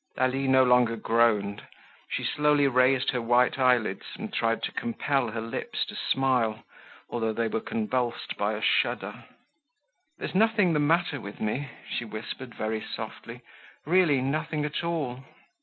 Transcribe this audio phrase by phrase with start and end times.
[0.17, 1.61] Lalie no longer groaned.
[2.09, 6.63] She slowly raised her white eyelids, and tried to compel her lips to smile,
[7.11, 9.25] although they were convulsed by a shudder.
[10.17, 13.41] "There's nothing the matter with me," she whispered very softly.
[13.85, 15.23] "Really nothing at all."